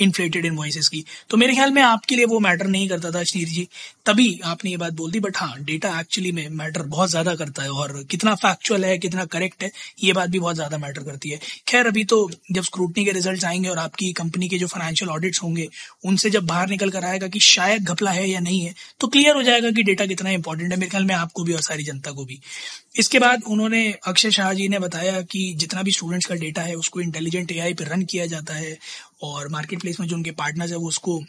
इन्फ्लेटेड 0.00 0.46
इन्वॉइसेस 0.46 0.88
की। 0.88 1.04
तो 1.30 1.36
मेरे 1.36 1.54
ख्याल 1.54 1.70
में 1.70 1.82
आपके 1.82 2.16
लिए 2.16 2.24
वो 2.26 2.40
मैटर 2.40 2.66
नहीं 2.66 2.88
करता 2.88 3.10
था 3.10 3.20
अश्नीर 3.20 3.48
जी। 3.48 3.66
तभी 4.06 4.28
आपने 4.44 4.70
ये 4.70 4.76
बात 4.76 4.92
बोल 4.92 5.10
दी 5.10 5.20
बट 5.20 5.36
हाँ 5.36 5.54
डेटा 5.62 5.98
एक्चुअली 6.00 6.32
में 6.32 6.48
मैटर 6.52 6.82
बहुत 6.84 7.10
ज़्यादा 7.10 7.34
करता 7.34 7.62
है 7.62 7.70
और 7.70 8.02
कितना 8.10 8.34
फैक्चुअल 8.36 8.84
है, 8.84 8.96
कितना 8.98 9.24
करेक्ट 9.26 9.62
है, 9.62 9.70
ये 10.02 10.12
बात 10.12 10.30
भी 10.30 10.38
बहुत 10.38 10.54
ज़्यादा 10.54 10.78
मैटर 10.78 11.02
करती 11.02 11.30
है। 11.30 11.38
खैर, 11.68 11.86
अभी 11.86 12.04
तो 12.04 12.30
जब 12.52 12.62
स्क्रूटनी 12.62 13.04
के 13.04 13.12
रिज़ल्ट 13.12 13.44
आएँगे 13.44 13.68
और 13.68 13.78
आपकी 13.78 14.12
कंपनी 14.14 14.48
के 14.48 14.58
जो 14.58 14.66
फाइनेंशियल 14.66 15.10
ऑडिट्स 15.10 15.42
होंगे, 15.42 15.68
उनसे 16.04 16.30
जब 16.30 16.46
बाहर 16.46 16.68
निकल 16.68 16.90
कर 16.90 17.04
आएगा 17.04 17.28
कि 17.28 17.40
शायद 17.44 17.84
घपला 17.84 18.10
है 18.10 18.28
या 18.28 18.40
नहीं 18.40 18.60
है 18.60 18.74
तो 19.00 19.08
क्लियर 19.08 19.34
हो 19.36 19.42
जाएगा 19.42 19.70
कि 19.70 19.82
डेटा 19.82 20.06
कितना 20.06 20.30
इंपॉर्टेंट 20.30 20.72
है। 20.72 20.78
मेरे 20.78 20.90
ख्याल 20.90 21.04
में 21.04 21.14
आपको 21.14 21.44
भी 21.44 21.52
और 21.52 21.62
सारी 21.62 21.84
जनता 21.84 22.10
को 22.10 22.24
भी। 22.24 22.40
इसके 22.96 23.18
बाद 23.18 23.42
उन्होंने, 23.46 23.90
अक्षय 24.06 24.30
शाह 24.30 24.52
जी 24.54 24.68
ने 24.68 24.78
बताया 24.78 25.20
कि 25.22 25.52
जितना 25.56 25.82
भी 25.82 25.92
स्टूडेंट्स 25.92 26.26
का 26.26 26.34
डेटा 26.36 26.62
है, 26.62 26.74
उसको 26.74 27.00
इंटेलिजेंट 27.00 27.52
एआई 27.52 27.74
पर 27.74 27.86
रन 27.86 28.02
किया 28.04 28.26
जाता 28.26 28.54
है 28.54 28.76
और 29.22 29.48
मार्केट 29.48 29.80
प्लेस 29.80 30.00
में 30.00 30.06
जो 30.08 30.16
उनके 30.16 30.30
पार्टनर्स 30.34 30.70
है, 30.70 30.76
वो 30.76 30.88
उसको 30.88 31.22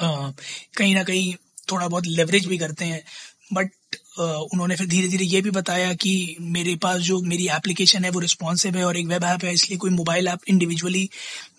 कहीं 0.00 0.94
ना 0.94 1.02
कहीं 1.02 1.34
थोड़ा 1.72 1.88
बहुत 1.88 2.06
लेवरेज 2.06 2.46
भी 2.46 2.58
करते 2.58 2.84
हैं। 2.84 3.02
बट 3.52 3.70
उन्होंने 4.16 4.76
फिर 4.76 4.86
धीरे 4.86 5.08
धीरे 5.08 5.24
ये 5.24 5.40
भी 5.42 5.50
बताया 5.50 5.92
कि 5.96 6.36
मेरे 6.40 6.74
पास 6.82 7.00
जो 7.02 7.20
मेरी 7.22 7.46
एप्लीकेशन 7.52 8.04
है 8.04 8.10
वो 8.10 8.20
रिस्पॉन्सिव 8.20 8.76
है 8.76 8.84
और 8.84 8.96
एक 8.96 9.06
वेब 9.06 9.24
ऐप 9.24 9.44
है, 9.44 9.52
इसलिए 9.54 9.78
कोई 9.78 9.90
मोबाइल 9.90 10.28
ऐप 10.28 10.40
इंडिविजुअली 10.48 11.08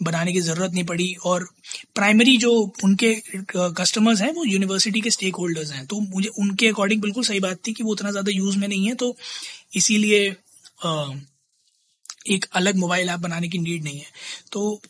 बनाने 0.04 0.34
की 0.34 0.42
ज़रूरत 0.42 0.72
नहीं 0.74 0.84
पड़ी 0.86 1.14
और 1.26 1.48
प्राइमरी 1.96 2.38
जो 2.38 2.52
उनके 2.84 3.14
कस्टमर्स 3.52 4.22
हैं 4.22 4.32
वो 4.34 4.46
यूनिवर्सिटी 4.46 5.02
के 5.02 5.10
स्टेक 5.10 5.36
होल्डर्स 5.36 5.72
हैं। 5.72 5.86
तो 5.86 6.00
मुझे 6.00 6.30
उनके 6.40 6.68
अकॉर्डिंग 6.68 7.02
बिल्कुल 7.02 7.24
सही 7.24 7.40
बात 7.40 7.60
थी 7.68 7.74
कि 7.74 7.84
वो 7.84 7.92
उतना 7.92 8.12
ज़्यादा 8.12 8.32
यूज़ 8.32 8.58
में 8.58 8.68
नहीं 8.68 8.88
है 8.88 8.96
तो 8.96 9.16
इसीलिए 9.76 10.26
एक 12.30 12.46
अलग 12.56 12.76
मोबाइल 12.78 13.10
ऐप 13.10 13.20
बनाने 13.20 13.48
की 13.48 13.58
नीड 13.60 13.84
नहीं 13.84 13.98
है। 13.98 14.06
तो 14.52 14.82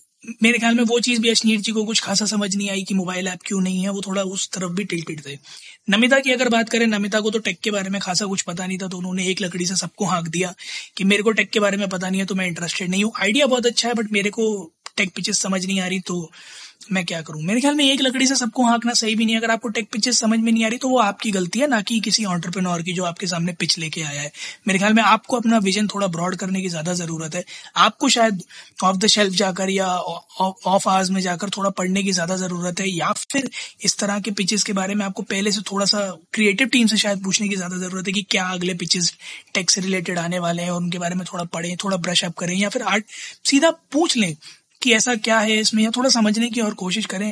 मेरे 0.44 0.60
ख्याल 0.60 0.76
में 0.76 0.84
वो 0.84 1.00
चीज़ 1.00 1.22
भी 1.22 1.30
अश्नीर 1.30 1.60
जी 1.60 1.72
को 1.72 1.84
कुछ 1.84 2.00
खासा 2.00 2.26
समझ 2.26 2.56
नहीं 2.56 2.70
आई 2.70 2.84
कि 2.84 2.94
मोबाइल 2.94 3.28
ऐप 3.28 3.40
क्यों 3.46 3.62
नहीं 3.62 3.82
है, 3.84 3.90
वो 3.90 4.02
थोड़ा 4.02 4.22
उस 4.24 4.50
तरफ़ 4.50 4.72
भी 4.72 4.84
टिल्टेड 4.84 5.22
थे। 5.26 5.38
नमिता 5.90 6.20
की 6.20 6.32
अगर 6.32 6.50
बात 6.50 6.70
करें, 6.70 6.86
नमिता 6.88 7.20
को 7.20 7.32
तो 7.32 7.40
टेक 7.40 7.60
के 7.60 7.72
बारे 7.72 7.90
में 7.90 8.00
खासा 8.02 8.26
कुछ 8.26 8.42
पता 8.42 8.68
नहीं 8.68 8.78
था 8.78 8.88
तो 8.88 8.98
उन्होंने 8.98 9.28
एक 9.28 9.42
लकड़ी 9.42 9.66
से 9.66 9.76
सबको 9.76 10.06
हाँक 10.06 10.28
दिया 10.28 10.54
कि 10.98 11.04
मेरे 11.04 11.24
को 11.24 11.32
टेक 11.32 11.50
के 11.50 11.60
बारे 11.60 11.78
में 11.78 11.88
पता 11.90 12.10
नहीं 12.10 12.20
है 12.20 12.26
तो 12.26 12.36
मैं 12.36 12.48
इंटरेस्टेड 12.48 12.90
नहीं 12.90 13.04
हूँ। 13.04 13.12
आइडिया 13.22 13.46
बहुत 13.46 13.66
अच्छा 13.66 13.88
है 13.88 13.94
बट 13.94 14.12
मेरे 14.12 14.30
को 14.30 14.72
टेक 14.98 15.10
पिचेस 15.16 15.40
समझ 15.40 15.66
नहीं 15.66 15.80
आ 15.80 15.88
रही 15.88 16.00
तो 16.00 16.32
मैं 16.88 17.04
क्या 17.06 17.22
करूँ? 17.22 17.42
मेरे 17.44 17.62
ख्याल 17.62 17.76
में 17.76 17.84
एक 17.84 18.02
लकड़ी 18.02 18.26
से 18.28 18.36
सबको 18.36 18.64
हाँकना 18.64 18.94
सही 18.94 19.16
भी 19.16 19.26
नहीं 19.26 19.38
अगर 19.38 19.52
आपको 19.52 19.70
टेक 19.70 19.88
पिचेस 19.92 20.20
समझ 20.20 20.40
में 20.40 20.52
नहीं 20.52 20.66
आ 20.66 20.68
रही 20.68 20.78
तो 20.78 20.90
वो 20.90 20.98
आपकी 21.00 21.32
गलती 21.32 21.60
है, 21.60 21.68
ना 21.68 21.80
कि 21.82 22.00
किसी 22.00 22.26
ऑन्टरप्रेनोर 22.28 22.82
की 22.82 22.94
जो 22.94 23.04
आपके 23.06 23.28
सामने 23.28 23.54
पिच 23.54 23.78
लेके 23.80 24.02
आया 24.04 24.22
है। 24.22 24.32
मेरे 24.68 24.80
ख्याल 24.80 24.94
में 24.94 25.02
आपको 25.04 25.38
अपना 25.38 25.58
विजन 25.60 25.88
थोड़ा 25.88 26.08
ब्रॉड 26.08 26.36
करने 26.36 26.62
की 26.62 26.70
ज़्यादा 26.70 26.94
ज़रूरत 26.96 27.36
है। 27.36 27.44
आपको 27.78 28.10
शायद 28.10 28.44
ऑफ़ 28.84 28.98
द 28.98 29.08
शेल्फ 29.08 29.34
जाकर 29.36 29.70
या 29.70 29.88
ऑफ़ 29.88 30.90
आवर्स 30.90 31.10
में 31.10 31.22
जाकर 31.22 31.50
थोड़ा 31.50 31.70
पढ़ने 31.72 32.04
की 32.04 32.12
ज़्यादा 32.12 32.36
ज़रूरत 32.38 32.80
है, 32.80 32.90
या 32.90 33.12
फिर 33.24 33.50
इस 33.82 33.98
तरह 33.98 34.20
के 34.20 34.32
पिचेस 34.34 34.64
के 34.64 34.74
बारे 34.74 34.96
में 34.96 35.06
आपको 35.06 35.22
पहले 35.26 35.52
से 35.52 35.62
थोड़ा 35.72 35.86
सा 35.86 36.00
क्रिएटिव 36.34 36.68
टीम 36.68 36.88
से 36.88 36.98
शायद 36.98 37.24
पूछने 37.24 37.48
की 37.48 37.56
ज़्यादा 37.56 37.78
ज़रूरत 37.78 38.08
है 38.08 38.14
कि 38.14 38.22
क्या 38.30 38.46
अगले 38.50 38.74
पिचेस 38.76 39.14
टेक 39.54 39.72
से 39.72 39.82
रिलेटेड 39.82 40.20
आने 40.20 40.40
वाले 40.40 40.64
हैं 40.64 40.72
और 40.72 40.82
उनके 40.82 41.00
बारे 41.00 41.16
में 41.16 41.26
थोड़ा 41.34 41.44
पढ़ें, 41.46 41.76
थोड़ा 41.84 41.98
ब्रश 41.98 42.24
अप 42.26 42.36
करें, 42.38 42.56
या 42.56 42.70
फिर 42.70 42.82
आर्ट 42.84 43.06
सीधा 43.46 43.72
पूछ 43.92 44.18
लें। 44.18 44.36
कि 44.86 44.94
ऐसा 44.94 45.16
क्या 45.18 45.40
है 45.40 45.58
इसमें, 45.60 45.84
या 45.84 45.92
थोड़ा 45.98 46.10
समझने 46.12 46.50
की 46.50 46.62
और 46.62 46.74
कोशिश 46.76 47.06
करें 47.14 47.32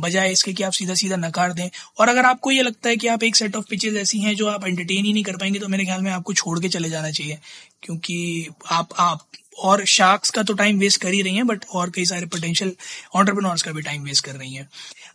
बजाय 0.00 0.32
इसके 0.32 0.52
कि 0.52 0.62
आप 0.62 0.72
सीधा 0.72 0.94
सीधा 0.94 1.16
नकार 1.16 1.52
दें। 1.52 1.68
और 1.98 2.08
अगर 2.08 2.24
आपको 2.26 2.50
ये 2.50 2.62
लगता 2.62 2.88
है 2.88 2.96
कि 2.96 3.06
आप 3.08 3.22
एक 3.22 3.36
सेट 3.36 3.56
ऑफ़ 3.56 3.64
पिचेज 3.70 3.96
ऐसी 3.96 4.18
हैं 4.20 4.34
जो 4.36 4.46
आप 4.48 4.66
एंटरटेन 4.66 5.04
ही 5.04 5.12
नहीं 5.12 5.22
कर 5.24 5.36
पाएँगे 5.36 5.58
तो 5.58 5.68
मेरे 5.68 5.84
ख्याल 5.84 6.00
में 6.02 6.10
आपको 6.12 6.32
छोड़ 6.34 6.58
के 6.60 6.68
चले 6.68 6.90
जाना 6.90 7.10
चाहिए। 7.10 7.38
क्योंकि 7.82 8.48
आप 8.70 8.88
आप, 8.98 9.20
और 9.58 9.84
शार्क्स 9.86 10.30
का 10.30 10.42
तो 10.42 10.54
टाइम 10.54 10.78
वेस्ट 10.78 11.00
कर 11.02 11.12
ही 11.12 11.22
रही 11.22 11.34
हैं 11.34 11.46
बट 11.46 11.64
और 11.74 11.90
कई 11.90 12.04
सारे 12.04 12.26
पोटेंशियल 12.26 12.72
ऑन्टरप्रनोर्स 13.14 13.62
का 13.62 13.72
भी 13.72 13.82
टाइम 13.82 14.02
वेस्ट 14.02 14.24
कर 14.24 14.32
रही 14.32 14.54
हैं। 14.54 14.68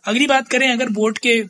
अगली 0.04 0.26
बात 0.26 0.48
करें, 0.48 0.68
अगर 0.68 0.88
बोर्ड 0.90 1.18
के 1.18 1.42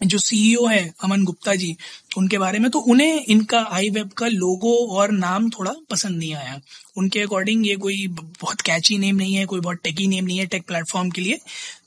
जो 0.00 0.18
सीईओ 0.18 0.66
है 0.66 0.92
अमन 1.04 1.24
गुप्ता 1.24 1.54
जी 1.54 1.76
उनके 2.16 2.38
बारे 2.38 2.58
में 2.58 2.70
तो 2.70 2.78
उन्हें 2.78 3.24
इनका 3.24 3.60
आई 3.72 3.90
वेब 3.90 4.08
का 4.08 4.26
लोगो 4.28 4.76
और 4.96 5.10
नाम 5.12 5.48
थोड़ा 5.50 5.72
पसंद 5.90 6.18
नहीं 6.18 6.34
आया। 6.34 6.60
उनके 6.96 7.20
अकॉर्डिंग 7.20 7.66
ये 7.66 7.76
कोई 7.76 8.06
बहुत 8.08 8.60
कैची 8.60 8.98
नेम 8.98 9.16
नहीं 9.16 9.34
है 9.34 9.44
कोई 9.46 9.60
बहुत 9.60 9.78
टेकी 9.84 10.06
नेम 10.06 10.24
नहीं 10.24 10.38
है 10.38 10.46
टेक 10.46 10.66
प्लेटफॉर्म 10.66 11.10
के 11.10 11.20
लिए 11.20 11.38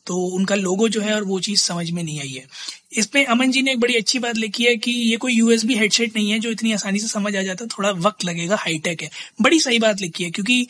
तो 0.08 0.18
उनका 0.36 0.56
लोगो 0.56 0.90
जो 0.90 1.02
है 1.02 1.14
और 1.16 1.24
वो 1.24 1.40
चीज़ 1.40 1.62
समझ 1.62 1.90
में 1.92 2.04
नहीं 2.04 2.20
आई 2.20 2.30
है। 2.30 2.46
इसमें 2.94 3.26
अमन 3.26 3.52
जी 3.52 3.62
ने 3.62 3.72
एक 3.72 3.80
बड़ी 3.80 3.96
अच्छी 3.96 4.20
बात 4.20 4.36
लिखी 4.36 4.64
है 4.64 4.76
कि 4.78 4.92
ये 4.92 5.18
कोई 5.18 5.34
यूएसबी 5.34 5.76
हेडसेट 5.76 6.16
नहीं 6.16 6.32
है 6.32 6.40
जो 6.40 6.52
इतनी 6.52 6.74
आसानी 6.74 7.00
से 7.00 7.08
समझ 7.08 7.36
आ 7.36 7.42
जाता 7.42 7.66
थोड़ा 7.68 7.92
वक्त 8.08 8.26
लगेगा 8.26 8.56
हाईटेक 8.56 9.02
है। 9.02 9.10
बड़ी 9.42 9.60
सही 9.60 9.80
बात 9.80 10.02
लिखी 10.02 10.24
है 10.24 10.32
क्योंकि 10.32 10.68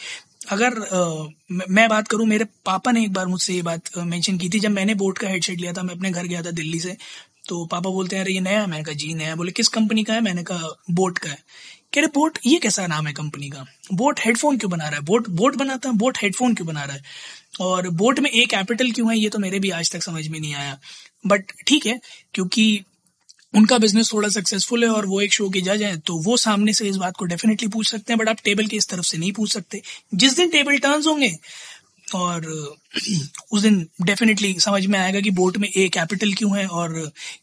अगर 0.52 0.78
आ, 0.84 1.28
मैं 1.70 1.88
बात 1.90 2.08
करूँ 2.08 2.26
मेरे 2.28 2.46
पापा 2.66 2.92
ने 2.92 3.04
एक 3.04 3.14
बार 3.14 3.28
मुझसे 3.28 3.54
ये 3.54 3.62
बात 3.62 3.98
मेंशन 3.98 4.38
की 4.38 4.50
थी 4.50 4.60
जब 4.60 4.72
मैंने 4.72 4.94
बोट 4.96 5.18
का 5.18 5.28
हेडसेट 5.28 5.60
लिया 5.60 5.74
था 5.74 5.84
मैं 5.84 5.96
अपने 5.96 6.12
घर 6.12 6.28
गया 6.28 6.42
था 6.42 6.52
दिल्ली 6.52 6.80
से 6.80 6.96
तो 7.48 7.66
पापा 7.66 7.90
बोलते 7.90 8.16
हैं, 8.16 8.24
अरे, 8.24 8.34
ये 8.34 8.40
नया 8.40 8.62
है 8.62 8.68
मैंने 8.68 8.84
कहा, 8.84 8.96
जी, 8.96 9.14
नया। 9.14 9.36
बोले, 9.36 9.52
किस 9.52 9.68
कंपनी 9.68 10.04
का 10.04 10.14
है? 10.14 10.22
मैंने 10.22 10.44
कहा, 10.44 10.84
बोट 10.92 11.18
का 11.18 11.30
है। 11.30 11.44
कह 11.94 12.02
रहे, 12.02 12.08
बोट? 12.08 12.40
ये 12.46 12.58
कैसा 12.58 12.88
नाम 12.88 13.08
है 13.08 13.14
कंपनी 13.14 13.50
का? 13.50 13.66
बोट 13.94 14.20
हेडफोन 14.20 14.58
क्यों 14.58 14.72
बना 14.72 14.88
रहा 14.88 14.96
है? 14.96 15.02
बोट 15.02 15.30
बोट 15.30 15.56
बनाता 15.56 15.90
है? 15.90 15.96
बोट 15.96 16.18
हेडफोन 16.22 16.56
क्यों 16.56 16.68
बना 16.68 16.84
रहा 16.84 16.96
है? 16.96 17.04
और 17.62 17.90
बोट 17.90 18.20
में 18.20 18.30
ए 18.30 18.46
कैपिटल 18.46 18.92
क्यों 18.92 19.12
है, 19.12 19.20
ये 19.20 19.30
तो 19.30 19.40
मेरे 19.40 19.60
भी 19.60 19.70
आज 19.70 19.92
तक 19.92 20.04
समझ 20.04 20.28
में 20.28 20.40
नहीं 20.40 20.56
आया। 20.56 20.80
बट 21.28 21.52
ठीक 21.68 21.86
है, 21.86 22.00
क्योंकि 22.34 22.84
उनका 23.56 23.78
बिज़नेस 23.78 24.10
थोड़ा 24.14 24.30
सक्सेसफुल 24.30 24.84
है 24.84 24.90
और 24.90 25.06
वो 25.06 25.22
एक 25.22 25.34
शो 25.34 25.50
के 25.50 25.62
जज 25.62 25.82
हैं 25.82 26.00
तो 26.00 26.18
वो 26.18 26.38
सामने 26.38 26.74
से 26.74 26.90
इस 26.90 26.96
बात 26.96 27.18
को 27.18 27.26
डेफिनेटली 27.26 27.68
पूछ 27.68 27.92
सकते 27.92 28.14
हैं 28.14 28.18
बट 28.18 28.30
आप 28.30 28.38
टेबल 28.44 28.68
के 28.68 28.78
इस 28.78 28.88
तरफ़ 28.88 29.06
से 29.06 29.18
नहीं 29.18 29.32
पूछ 29.32 29.54
सकते। 29.54 29.82
जिस 30.16 30.36
दिन 30.36 30.50
टेबल 30.50 30.78
टर्न्स 30.78 31.08
होंगे 31.08 31.38
और, 32.16 32.46
उस 33.52 33.62
दिन 33.62 33.88
डेफिनेटली 34.02 34.54
समझ 34.60 34.86
में 34.86 34.98
आएगा 35.00 35.20
कि 35.22 35.30
बोट 35.32 35.58
में 35.58 35.68
ए 35.68 35.88
कैपिटल 35.94 36.34
क्यों 36.34 36.58
है 36.58 36.66
और 36.68 36.94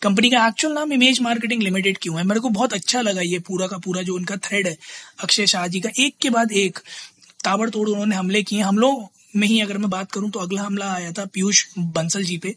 कंपनी 0.03 0.31
का 0.31 0.47
एक्चुअल 0.47 0.75
नाम 0.75 0.93
इमेज 0.93 1.21
मार्केटिंग 1.21 1.63
लिमिटेड 1.63 1.99
क्यों 1.99 2.17
है। 2.19 2.25
मेरे 2.25 2.41
को 2.41 2.49
बहुत 2.49 2.73
अच्छा 2.73 3.01
लगा 3.01 3.21
ये 3.21 3.39
पूरा 3.39 3.67
का 3.67 3.79
पूरा 3.79 4.03
जो 4.03 4.15
उनका 4.15 4.37
थ्रेड 4.37 4.67
है, 4.67 4.77
अक्षय 5.23 5.47
शाह 5.47 5.67
जी 5.67 5.81
का। 5.81 5.91
एक 5.99 6.17
के 6.23 6.31
बाद 6.31 6.53
एक 6.53 6.79
ताबड़तोड़ 7.45 7.89
उन्होंने 7.89 8.17
हमले 8.17 8.43
किए। 8.43 8.61
हम 8.61 8.79
लोग 8.79 9.09
में 9.37 9.47
ही 9.49 9.61
अगर 9.61 9.79
मैं 9.79 9.91
बात 9.91 10.13
करूँ 10.13 10.31
तो 10.31 10.41
अगला 10.41 10.63
हमला 10.63 10.93
आया 10.93 11.13
था 11.13 11.25
पीयूष 11.25 11.65
बंसल 11.79 12.25
जी 12.25 12.39
पे। 12.39 12.55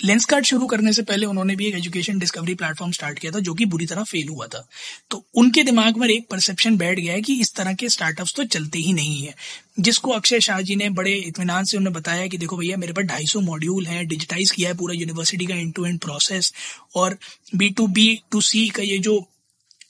लेंस 0.00 0.24
कार्ड 0.24 0.44
शुरू 0.44 0.66
करने 0.66 0.92
से 0.92 1.02
पहले 1.02 1.26
उन्होंने 1.26 1.54
भी 1.56 1.66
एक 1.66 1.74
एजुकेशन 1.74 2.18
डिस्कवरी 2.18 2.54
प्लेटफॉर्म 2.54 2.92
स्टार्ट 2.92 3.18
किया 3.18 3.32
था, 3.32 3.38
जो 3.38 3.54
कि 3.54 3.64
बुरी 3.64 3.86
तरह 3.86 4.02
फेल 4.02 4.28
हुआ 4.28 4.46
था। 4.46 4.66
तो 5.10 5.24
उनके 5.34 5.62
दिमाग 5.64 5.96
में 5.98 6.08
एक 6.08 6.26
परसेप्शन 6.30 6.76
बैठ 6.76 6.98
गया 6.98 7.12
है 7.12 7.22
कि 7.22 7.34
इस 7.40 7.54
तरह 7.54 7.74
के 7.74 7.88
स्टार्टअप्स 7.88 8.34
तो 8.34 8.44
चलते 8.46 8.78
ही 8.78 8.92
नहीं 8.92 9.22
है। 9.22 9.34
जिसको 9.80 10.10
अक्षय 10.10 10.40
शाह 10.40 10.60
जी 10.60 10.76
ने 10.76 10.88
बड़े 10.90 11.14
इतमान 11.16 11.64
से 11.64 11.76
उन्हें 11.76 11.92
बताया 11.92 12.26
कि 12.26 12.38
देखो 12.38 12.56
भैया, 12.56 12.76
मेरे 12.76 12.92
पास 12.92 13.04
ढाई 13.04 13.26
सौ 13.26 13.40
मॉड्यूल 13.40 13.86
है 13.86 14.04
डिजिटाइज 14.04 14.50
किया 14.50 14.68
है 14.68 14.76
पूरा 14.76 14.94
यूनिवर्सिटी 14.94 15.46
का 15.46 15.54
एंड 15.54 15.72
टू 15.74 15.86
एंड 15.86 15.98
प्रोसेस 16.00 16.52
और 16.94 17.18
B 17.56 17.70
to 17.70 17.86
B 17.88 18.06
to 18.32 18.40
C 18.42 18.68
का 18.68 18.82
ये 18.82 18.98
जो 18.98 19.18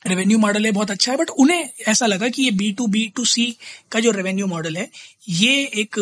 रेवेन्यू 0.06 0.38
मॉडल 0.38 0.64
है 0.66 0.70
बहुत 0.72 0.90
अच्छा 0.90 1.12
है 1.12 1.18
बट 1.18 1.30
उन्हें 1.38 1.68
ऐसा 1.88 2.06
लगा 2.06 2.28
कि 2.28 2.42
ये 2.42 2.50
B 2.50 2.70
to 2.72 2.86
B 2.86 3.06
to 3.16 3.24
C 3.24 3.46
का 3.92 4.00
जो 4.00 4.10
रेवेन्यू 4.10 4.46
मॉडल 4.46 4.76
है, 4.76 4.88
ये 5.28 5.64
एक 5.74 5.96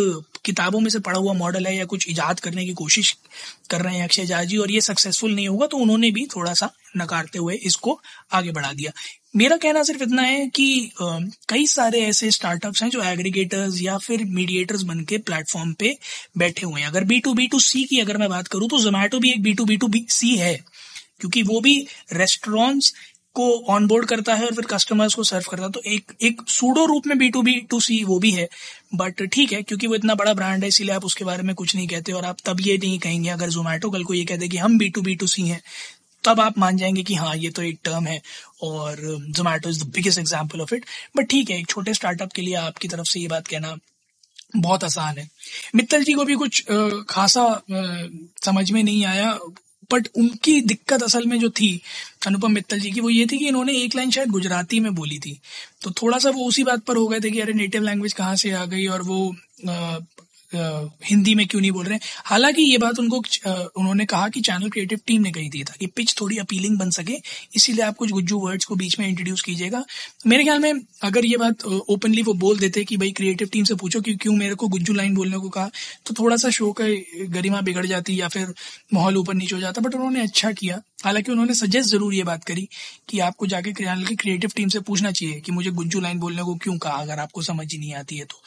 किताबों 0.47 0.81
में 0.81 0.91
से 0.91 0.99
पढ़ा 1.01 1.19
हुआ 1.19 1.33
मॉडल 1.35 1.67
है 1.67 1.77
या 1.77 1.85
कुछ 1.87 2.09
ईजाद 2.11 2.41
करने 2.41 2.65
की 2.67 2.73
कोशिश 2.75 3.17
कर 3.71 3.81
रहे 3.81 3.97
हैं 3.97 4.05
अक्षय 4.05 4.27
झा 4.27 4.43
जी, 4.45 4.57
और 4.57 4.71
ये 4.71 4.81
सक्सेसफुल 4.83 5.35
नहीं 5.35 5.49
होगा 5.49 5.67
तो 5.67 5.77
उन्होंने 5.79 6.11
भी 6.11 6.27
थोड़ा 6.27 6.53
सा 6.55 6.71
नकारते 6.97 7.39
हुए 7.39 7.55
इसको 7.65 7.99
आगे 8.33 8.53
बढ़ा 8.53 8.73
दिया। 8.73 8.93
मेरा 9.35 9.57
कहना 9.57 9.83
सिर्फ़ 9.83 10.03
इतना 10.03 10.23
है 10.23 10.47
कि 10.49 10.91
कई 11.49 11.67
सारे 11.69 12.01
ऐसे 12.03 12.31
स्टार्टअप्स 12.31 12.83
हैं 12.83 12.89
जो 12.91 13.03
एग्रीगेटर्स 13.05 13.81
या 13.83 13.97
फिर 13.99 14.25
मीडिएटर्स 14.27 14.83
बन 14.85 15.01
के 15.05 15.19
प्लेटफॉर्म 15.21 15.73
पे 15.73 15.97
बैठे 16.39 16.67
हुए 16.67 16.81
हैं। 16.81 16.89
अगर 16.89 17.05
B 17.05 17.19
to 17.21 17.35
B 17.35 17.47
to 17.47 17.61
C 17.61 17.85
की 17.85 18.01
अगर 18.01 18.17
मैं 18.17 18.29
बात 18.31 18.49
करूँ 18.49 18.69
तो 18.69 18.79
जोमेटो 18.81 19.19
भी 19.19 19.31
एक 19.31 19.43
B 19.43 19.53
to 19.55 19.65
B 19.65 19.77
to 19.77 19.91
C 20.11 20.35
है, 20.37 20.55
क्योंकि 21.21 21.43
वो 21.43 21.61
भी 21.61 21.77
रेस्टोरेंट्स 22.13 22.93
को 23.37 23.49
ऑनबोर्ड 23.71 24.07
करता 24.09 24.35
है 24.35 24.47
और 24.47 24.55
फिर 24.55 24.65
कस्टमर्स 24.67 25.15
को 25.15 25.25
सर्व 25.25 25.45
करता 25.51 25.65
है। 25.65 25.71
तो 25.71 25.81
एक 25.87 26.13
एक 26.23 26.43
सूडो 26.51 26.85
रूप 26.87 27.07
में 27.07 27.17
B 27.19 27.29
to 27.31 27.43
B 27.43 27.55
to 27.71 27.81
C 27.81 28.03
वो 28.05 28.19
भी 28.19 28.31
है 28.33 28.49
बट 28.95 29.23
ठीक 29.25 29.53
है, 29.53 29.63
क्योंकि 29.63 29.87
वो 29.87 29.95
इतना 29.95 30.15
बड़ा 30.15 30.35
ब्रांड 30.35 30.63
है, 30.63 30.69
इसीलिए 30.69 30.95
आप 30.95 31.05
उसके 31.05 31.25
बारे 31.25 31.43
में 31.43 31.55
कुछ 31.55 31.75
नहीं 31.77 31.89
कहते 31.89 32.13
और 32.13 32.25
आप 32.25 32.37
तब 32.45 32.61
ये 32.61 32.77
नहीं 32.79 32.99
कहेंगे, 32.99 33.29
अगर 33.31 33.51
जोमेटो 33.51 33.91
कल 33.91 34.05
को 34.05 34.15
ये 34.15 34.25
कहते 34.25 34.49
कि 34.49 34.57
हम 34.59 34.79
B 34.79 34.89
to 34.89 35.03
B 35.03 35.15
to 35.17 35.27
C 35.29 35.49
हैं, 35.49 35.61
तब 36.25 36.41
आप 36.41 36.59
मान 36.59 36.77
जाएँगे 36.77 37.03
कि 37.03 37.15
हाँ 37.15 37.35
ये 37.37 37.51
तो 37.51 37.63
एक 37.63 37.79
टर्म 37.85 38.07
है 38.07 38.21
और 38.63 38.97
Zomato 39.31 39.71
is 39.71 39.83
the 39.83 39.89
biggest 39.95 40.19
example 40.19 40.61
of 40.61 40.75
it 40.75 40.87
but 41.17 41.29
ठीक 41.31 41.51
है, 41.51 41.59
एक 41.59 41.69
छोटे 41.69 41.95
स्टार्टअप 41.95 42.33
के 42.33 42.43
लिए 42.43 42.55
आपकी 42.57 42.89
तरफ़ 42.89 43.09
से 43.09 43.21
ये 43.21 43.29
बात 43.29 43.47
कहना 43.47 43.77
बहुत 44.57 44.85
आसान 44.85 45.19
है। 45.19 45.29
मित्तल 45.75 46.05
जी 46.05 46.13
को 46.13 46.25
भी 46.25 46.35
कुछ 46.37 46.65
खासा 47.09 47.45
समझ 48.45 48.71
में 48.71 48.83
नहीं 48.83 49.05
आया 49.07 49.39
बट 49.93 50.09
उनकी 50.17 50.61
दिक्कत 50.61 51.03
असल 51.03 51.27
में 51.27 51.39
जो 51.39 51.51
थी, 51.51 51.81
अनुपम 52.27 52.53
मित्तल 52.53 52.81
जी 52.81 52.91
की, 52.91 53.01
वो 53.01 53.11
ये 53.11 53.27
थी 53.27 53.39
कि 53.39 53.49
इन्होंने 53.49 53.73
एक 53.73 53.97
लाइन 53.97 54.11
शायद 54.11 54.29
गुजराती 54.29 54.81
में 54.81 54.95
बोली 54.95 55.19
थी। 55.19 55.41
तो 55.83 55.91
थोड़ा 55.91 56.19
सा 56.19 56.31
वो 56.31 56.45
उसी 56.45 56.65
बात 56.65 56.81
पर 56.81 56.97
हो 56.97 57.09
गए 57.09 57.21
थे 57.21 57.31
कि 57.31 57.41
अरे 57.41 57.53
नेटिव 57.53 57.83
लैंग्वेज 57.83 58.13
कहाँ 58.13 58.37
से 58.37 58.51
आ 58.51 58.65
गई 58.65 58.87
और 58.87 59.03
वो 59.03 59.37
हिंदी 60.53 61.35
में 61.35 61.47
क्यों 61.47 61.61
नहीं 61.61 61.71
बोल 61.73 61.85
रहे 61.85 61.95
हैं? 61.95 62.01
हालाँकि 62.25 62.63
ये 62.63 62.79
बात 62.79 62.99
उनको 62.99 63.17
उन्होंने 63.47 64.05
कहा 64.07 64.29
कि 64.29 64.41
चैनल 64.43 64.69
क्रिएटिव 64.71 65.01
टीम 65.07 65.23
ने 65.23 65.31
कही 65.33 65.49
थी 65.51 65.63
ताकि 65.65 65.87
पिच 65.89 66.15
थोड़ी 66.21 66.39
अपीलिंग 66.39 66.79
बन 66.79 66.91
सके, 66.93 67.17
इसीलिए 67.55 67.85
आप 67.85 67.97
कुछ 67.97 68.11
गुज्जू 68.11 68.39
वर्ड्स 68.41 68.65
को 68.65 68.75
बीच 68.77 68.99
में 68.99 69.07
इंट्रोड्यूस 69.09 69.43
कीजिएगा। 69.43 69.85
मेरे 70.27 70.45
ख्याल 70.45 70.59
में 70.59 70.81
अगर 71.03 71.25
ये 71.25 71.37
बात 71.37 71.65
ओपनली 71.65 72.23
वो 72.23 72.35
बोल 72.37 72.59
देते 72.59 72.85
कि 72.85 72.97
भाई 72.97 73.11
क्रिएटिव 73.13 73.49
टीम 73.53 73.65
से 73.65 73.75
पूछो 73.77 74.01
कि 74.01 74.15
क्यों 74.17 74.35
मेरे 74.35 74.55
को 74.55 74.69
गुज्जू 74.69 74.95
लाइन 74.95 75.15
बोलने 75.15 75.39
को 75.39 75.49
कहा 75.51 75.71
तो 76.07 76.15
थोड़ा 76.15 76.37
सा 76.37 76.51
शो 76.51 76.73
का 76.73 76.85
गरिमा 77.31 77.61
बिगड़ 77.63 77.87
जाती 77.87 78.21
या 78.21 78.29
फिर 78.29 78.55
माहौल 78.95 79.17
ऊपर 79.17 79.35
नीचे 79.35 79.55
हो 79.55 79.61
जाता 79.61 79.81
बट 79.81 79.95
उन्होंने 79.95 80.23
अच्छा 80.23 80.53
किया। 80.53 80.81
हालाँकि 81.05 81.33
उन्होंने 81.33 81.55
सजेस्ट 81.55 81.91
ज़रूर 81.91 82.15
ये 82.15 82.23
बात 82.25 82.45
करी 82.45 82.69
कि 83.09 83.19
आपको 83.21 83.47
जाके 83.47 83.73
चैनल 83.75 84.05
की 84.05 84.17
क्रिएटिव 84.17 84.51
टीम 84.57 84.69
से 84.69 84.81
पूछना 84.83 85.11
चाहिए 85.13 85.41
कि 85.41 85.53
मुझे 85.53 85.71
गुज्जू 85.73 86.01
लाइन 86.01 86.19
बोलने 86.19 86.43
को 86.43 86.55
क्यों 86.57 86.77
कहा, 86.79 86.93
अगर 86.95 87.19
आपको 87.21 87.43
समझ 87.43 87.73
ही 87.73 87.79
नहीं 87.79 87.95
आती 87.95 88.17
है 88.17 88.25
तो। 88.25 88.41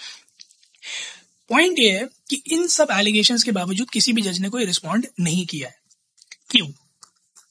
पॉइंट 1.50 1.80
ये 1.80 1.92
है 1.92 2.10
कि 2.30 2.42
इन 2.48 2.68
सब 2.68 2.88
एलिगेशन 2.92 3.38
के 3.38 3.52
बावजूद 3.52 3.90
किसी 3.90 4.14
भी 4.14 4.22
जज 4.22 4.40
ने 4.40 4.50
कोई 4.50 4.66
रिस्पॉन्ड 4.66 5.08
नहीं 5.20 5.46
किया 5.46 5.70
है। 5.70 5.76
क्यों? 6.50 6.68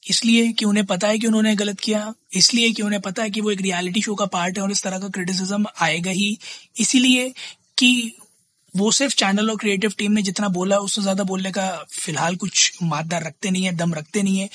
इसलिए 0.09 0.51
कि 0.51 0.65
उन्हें 0.65 0.85
पता 0.85 1.07
है 1.07 1.19
कि 1.19 1.27
उन्होंने 1.27 1.55
गलत 1.55 1.79
किया, 1.79 2.13
इसलिए 2.33 2.71
कि 2.71 2.81
उन्हें 2.81 3.01
पता 3.01 3.23
है 3.23 3.29
कि 3.29 3.41
वो 3.41 3.51
एक 3.51 3.61
रियलिटी 3.61 4.01
शो 4.01 4.15
का 4.15 4.25
पार्ट 4.25 4.57
है 4.57 4.63
और 4.63 4.71
इस 4.71 4.83
तरह 4.83 4.99
का 4.99 5.07
क्रिटिसिज्म 5.07 5.65
आएगा 5.81 6.11
ही। 6.11 6.37
इसीलिए 6.79 7.33
कि 7.77 8.11
वो 8.73 8.91
सिर्फ़ 8.91 9.15
चैनल 9.15 9.49
और 9.49 9.57
क्रिएटिव 9.57 9.93
टीम 9.97 10.11
ने 10.11 10.21
जितना 10.21 10.47
बोला, 10.49 10.77
उससे 10.77 11.01
ज़्यादा 11.01 11.23
बोलने 11.23 11.51
का 11.51 11.69
फ़िलहाल 11.91 12.35
कुछ 12.35 12.71
मादा 12.83 13.17
रखते 13.17 13.49
नहीं 13.49 13.63
है, 13.63 13.75
दम 13.75 13.93
रखते 13.93 14.23
नहीं 14.23 14.37
है। 14.39 14.49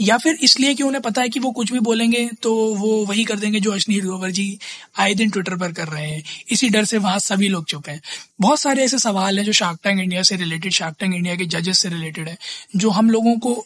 या 0.00 0.16
फिर 0.18 0.38
इसलिए 0.42 0.74
कि 0.74 0.82
उन्हें 0.82 1.00
पता 1.02 1.22
है 1.22 1.28
कि 1.28 1.40
वो 1.40 1.50
कुछ 1.50 1.72
भी 1.72 1.78
बोलेंगे 1.80 2.28
तो 2.42 2.52
वो 2.74 3.04
वही 3.06 3.24
कर 3.24 3.36
देंगे 3.36 3.60
जो 3.60 3.72
अश्नी 3.72 3.98
ग्रोवर 4.00 4.30
जी 4.30 4.58
आए 4.98 5.14
दिन 5.14 5.30
ट्विटर 5.30 5.56
पर 5.56 5.72
कर 5.72 5.88
रहे 5.88 6.06
हैं। 6.06 6.22
इसी 6.50 6.68
डर 6.68 6.84
से 6.84 6.98
वहाँ 6.98 7.18
सभी 7.18 7.48
लोग 7.48 7.64
चुप 7.64 7.88
हैं। 7.88 8.00
बहुत 8.40 8.60
सारे 8.60 8.84
ऐसे 8.84 8.98
सवाल 8.98 9.38
हैं 9.38 9.44
जो 9.46 9.52
शार्क 9.54 9.78
टैंक 9.84 10.00
इंडिया 10.00 10.22
से 10.22 10.36
रिलेटेड 10.36 10.72
शार्क 10.72 10.96
टैंक 11.00 11.14
इंडिया 11.14 11.34
के 11.36 11.44
जजेस 11.46 11.78
से 11.78 11.88
रिलेटेड 11.88 12.28
है, 12.28 12.36
जो 12.76 12.90
हम 12.90 13.10
लोगों 13.10 13.36
को 13.38 13.64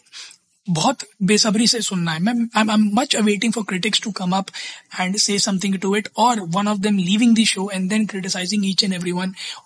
बहुत 0.67 1.03
बेसब्री 1.23 1.67
से 1.67 1.79
सुनना 1.81 2.11
है। 2.11 2.19
मैं 2.19 2.33
I 2.57 2.73
am 2.73 2.89
much 2.93 3.15
awaiting 3.15 3.53
for 3.53 3.63
critics 3.69 4.01
to 4.01 4.11
come 4.11 4.31
up 4.31 4.49
and 4.99 5.17
say 5.17 5.37
something 5.39 5.77
to 5.79 5.95
it 5.95 6.07
और 6.17 6.39
one 6.49 6.67
of 6.67 6.79
them 6.79 6.97
leaving 6.97 7.35
the 7.35 7.45
show 7.45 7.69
and 7.73 7.89
then 7.89 8.05
criticising 8.05 8.65
each 8.65 8.83
and 8.83 8.93
every 8.93 9.11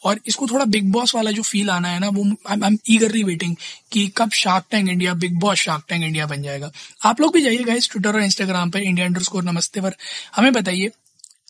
और 0.06 0.20
इसको 0.28 0.48
थोड़ा 0.48 0.66
बिग 0.66 0.92
बॉस 0.92 1.16
वाला 1.16 1.32
जो 1.32 1.42
फील 1.42 1.70
आना 1.70 1.90
है 1.90 2.00
ना, 2.00 2.10
वो 2.10 2.26
आई 2.50 2.68
एम 2.68 2.78
ईगरली 2.90 3.24
वेटिंग 3.24 3.56
कि 3.92 4.08
कब 4.18 4.32
Shark 4.34 4.66
Tank 4.72 4.90
India 4.90 5.14
Bigg 5.16 5.40
Boss 5.40 5.58
Shark 5.58 5.84
Tank 5.90 6.04
India 6.04 6.26
बन 6.26 6.42
जाएगा। 6.42 6.72
आप 7.06 7.22
लोग 7.22 7.34
भी 7.34 7.42
जाइएगा 7.42 7.74
इस 7.74 7.90
ट्विटर 7.92 8.16
और 8.16 8.24
इंस्टाग्राम 8.24 8.70
पर 8.70 8.80
इंडिया 8.80 9.06
अंडर 9.08 9.42
नमस्ते 9.44 9.82
पर। 9.82 9.96
हमें 10.36 10.54
बताइए 10.54 10.92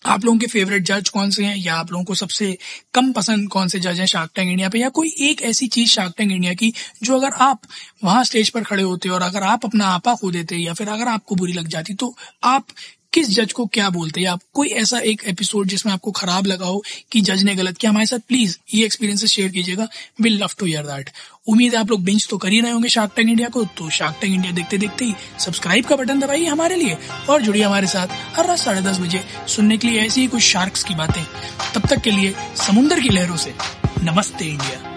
आप 0.05 0.25
लोगों 0.25 0.37
के 0.39 0.47
फेवरेट 0.47 0.83
जज 0.83 1.09
कौन 1.09 1.29
से 1.29 1.45
हैं? 1.45 1.55
या 1.57 1.75
आप 1.75 1.91
लोगों 1.91 2.05
को 2.05 2.15
सबसे 2.15 2.57
कम 2.93 3.11
पसंद 3.11 3.49
कौन 3.49 3.67
से 3.67 3.79
जज 3.79 3.99
हैं? 3.99 4.05
शार्क 4.05 4.31
टैंक 4.35 4.49
इंडिया 4.49 4.69
पे? 4.69 4.79
या 4.79 4.89
कोई 4.89 5.13
एक 5.19 5.41
ऐसी 5.41 5.67
चीज़ 5.67 5.89
शार्क 5.89 6.13
टैंक 6.17 6.31
इंडिया 6.31 6.53
की 6.53 6.73
जो 7.03 7.17
अगर 7.17 7.33
आप 7.41 7.61
वहाँ 8.03 8.23
स्टेज 8.23 8.49
पर 8.49 8.63
खड़े 8.63 8.83
होते 8.83 9.09
और 9.09 9.21
अगर 9.21 9.43
आप 9.43 9.65
अपना 9.65 9.87
आपा 9.87 10.15
खो 10.15 10.31
देते 10.31 10.55
या 10.55 10.73
फिर 10.73 10.89
अगर 10.89 11.07
आपको 11.07 11.35
बुरी 11.35 11.53
लग 11.53 11.67
जाती 11.67 11.93
तो 11.93 12.15
आप 12.43 12.65
किस 13.13 13.29
जज 13.29 13.53
को 13.53 13.65
क्या 13.65 13.89
बोलते 13.89 14.21
हैं? 14.21 14.27
आप 14.27 14.41
कोई 14.53 14.67
ऐसा 14.67 14.99
एक 14.99 15.21
एपिसोड 15.25 15.67
जिसमें 15.67 15.93
आपको 15.93 16.11
खराब 16.11 16.45
लगा 16.45 16.65
हो 16.65 16.83
कि 17.11 17.21
जज 17.21 17.43
ने 17.43 17.55
गलत 17.55 17.77
किया 17.77 17.89
हमारे 17.91 18.05
साथ 18.05 18.19
प्लीज़ 18.19 18.57
ये 18.73 18.85
एक्सपीरियंस 18.85 19.25
शेयर 19.25 19.49
कीजिएगा। 19.49 19.87
Will 20.21 20.37
love 20.37 20.49
to 20.59 20.65
hear 20.65 20.83
that 20.83 21.09
उम्मीद 21.47 21.73
है 21.73 21.79
आप 21.79 21.89
लोग 21.91 22.03
बिंच 22.03 22.27
तो 22.29 22.37
कर 22.37 22.49
ही 22.49 22.59
रहे 22.61 22.71
होंगे 22.71 22.89
शार्क 22.89 23.11
टैंक 23.15 23.29
इंडिया 23.29 23.49
को। 23.49 23.63
तो 23.77 23.89
शार्क 23.89 24.17
टैंक 24.21 24.33
इंडिया 24.33 24.53
देखते 24.53 24.77
देखते 24.77 25.05
ही 25.05 25.13
सब्सक्राइब 25.39 25.85
का 25.85 25.95
बटन 25.95 26.19
दबाइए 26.19 26.45
हमारे 26.45 26.75
लिए 26.75 26.97
और 27.29 27.41
जुड़िए 27.41 27.63
हमारे 27.63 27.87
साथ 27.87 28.07
हर 28.37 28.47
रात 28.47 28.57
साढ़े 28.57 28.81
दस 28.81 28.99
बजे 28.99 29.23
सुनने 29.47 29.77
के 29.77 29.87
लिए 29.87 30.01
ऐसी 30.01 30.21
ही 30.21 30.27
कुछ 30.27 30.41
शार्क्स 30.41 30.83
की 30.83 30.95
बातें। 30.95 31.23
तब 31.73 31.87
तक 31.89 32.01
के 32.01 32.11
लिए 32.11 32.35
समुन्दर 32.57 32.99
की 32.99 33.09
लहरों 33.09 33.37
से 33.37 33.53
नमस्ते 34.03 34.45
इंडिया 34.45 34.96